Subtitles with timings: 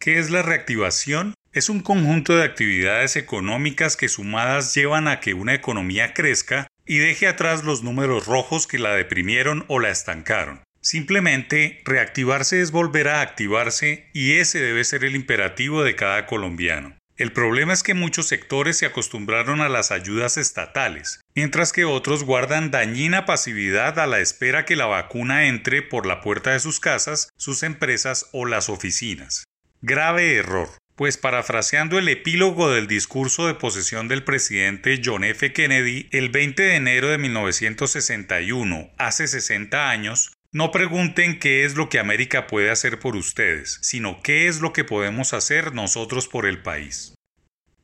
[0.00, 1.34] ¿Qué es la reactivación?
[1.52, 6.98] Es un conjunto de actividades económicas que sumadas llevan a que una economía crezca y
[6.98, 10.62] deje atrás los números rojos que la deprimieron o la estancaron.
[10.80, 16.96] Simplemente, reactivarse es volver a activarse y ese debe ser el imperativo de cada colombiano.
[17.16, 22.22] El problema es que muchos sectores se acostumbraron a las ayudas estatales, mientras que otros
[22.22, 26.78] guardan dañina pasividad a la espera que la vacuna entre por la puerta de sus
[26.78, 29.47] casas, sus empresas o las oficinas.
[29.80, 35.52] Grave error, pues parafraseando el epílogo del discurso de posesión del presidente John F.
[35.52, 41.88] Kennedy el 20 de enero de 1961, hace 60 años, no pregunten qué es lo
[41.88, 46.46] que América puede hacer por ustedes, sino qué es lo que podemos hacer nosotros por
[46.46, 47.14] el país.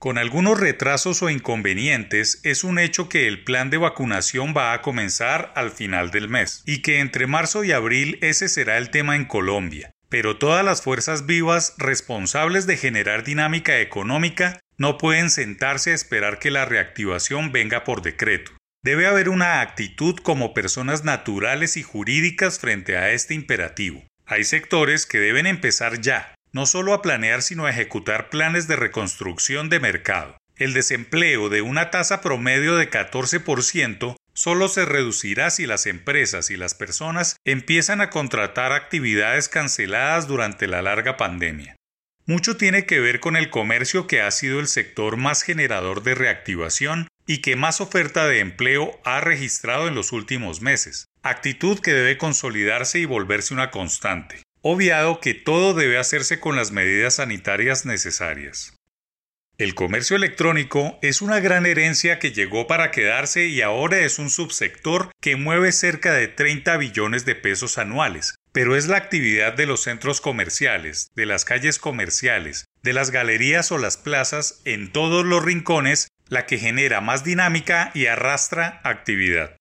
[0.00, 4.82] Con algunos retrasos o inconvenientes, es un hecho que el plan de vacunación va a
[4.82, 9.14] comenzar al final del mes, y que entre marzo y abril ese será el tema
[9.14, 15.90] en Colombia pero todas las fuerzas vivas responsables de generar dinámica económica no pueden sentarse
[15.90, 18.52] a esperar que la reactivación venga por decreto.
[18.84, 24.04] Debe haber una actitud como personas naturales y jurídicas frente a este imperativo.
[24.24, 28.76] Hay sectores que deben empezar ya, no solo a planear sino a ejecutar planes de
[28.76, 30.36] reconstrucción de mercado.
[30.54, 36.56] El desempleo de una tasa promedio de 14% solo se reducirá si las empresas y
[36.56, 41.76] las personas empiezan a contratar actividades canceladas durante la larga pandemia.
[42.26, 46.14] Mucho tiene que ver con el comercio que ha sido el sector más generador de
[46.14, 51.92] reactivación y que más oferta de empleo ha registrado en los últimos meses, actitud que
[51.92, 57.86] debe consolidarse y volverse una constante, obviado que todo debe hacerse con las medidas sanitarias
[57.86, 58.74] necesarias.
[59.56, 64.28] El comercio electrónico es una gran herencia que llegó para quedarse y ahora es un
[64.28, 69.66] subsector que mueve cerca de 30 billones de pesos anuales, pero es la actividad de
[69.66, 75.24] los centros comerciales, de las calles comerciales, de las galerías o las plazas en todos
[75.24, 79.56] los rincones la que genera más dinámica y arrastra actividad.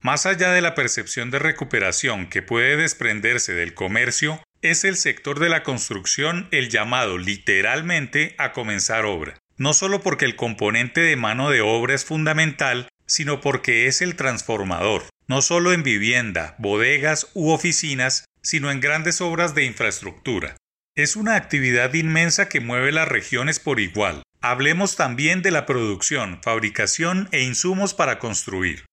[0.00, 5.38] Más allá de la percepción de recuperación que puede desprenderse del comercio, es el sector
[5.38, 11.16] de la construcción el llamado literalmente a comenzar obra, no solo porque el componente de
[11.16, 17.28] mano de obra es fundamental, sino porque es el transformador, no solo en vivienda, bodegas
[17.34, 20.56] u oficinas, sino en grandes obras de infraestructura.
[20.96, 24.22] Es una actividad inmensa que mueve las regiones por igual.
[24.40, 28.84] Hablemos también de la producción, fabricación e insumos para construir.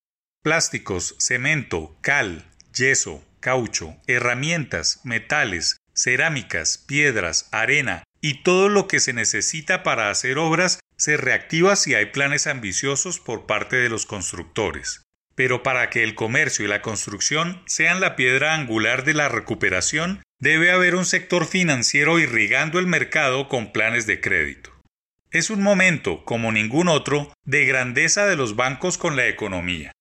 [0.44, 9.13] Plásticos, cemento, cal, yeso, caucho, herramientas, metales, cerámicas, piedras, arena y todo lo que se
[9.13, 15.03] necesita para hacer obras se reactiva si hay planes ambiciosos por parte de los constructores.
[15.35, 20.23] Pero para que el comercio y la construcción sean la piedra angular de la recuperación,
[20.39, 24.72] debe haber un sector financiero irrigando el mercado con planes de crédito.
[25.29, 29.94] Es un momento, como ningún otro, de grandeza de los bancos con la economía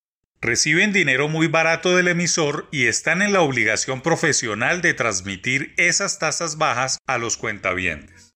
[0.44, 6.18] reciben dinero muy barato del emisor y están en la obligación profesional de transmitir esas
[6.18, 8.34] tasas bajas a los cuentavientes.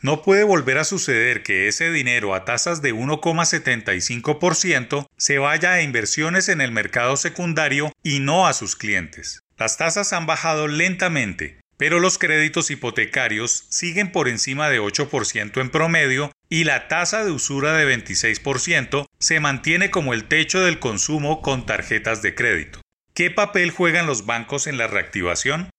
[0.00, 5.82] No puede volver a suceder que ese dinero a tasas de 1,75% se vaya a
[5.82, 9.38] inversiones en el mercado secundario y no a sus clientes.
[9.56, 15.70] Las tasas han bajado lentamente, pero los créditos hipotecarios siguen por encima de 8% en
[15.70, 21.42] promedio y la tasa de usura de 26% se mantiene como el techo del consumo
[21.42, 22.80] con tarjetas de crédito.
[23.12, 25.70] ¿Qué papel juegan los bancos en la reactivación?